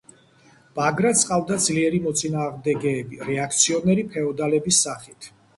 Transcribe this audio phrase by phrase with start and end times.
[0.79, 5.33] ბაგრატს ჰყავდა ძლიერი მოწინააღმდეგეები რეაქციონერი ფეოდალების სახით.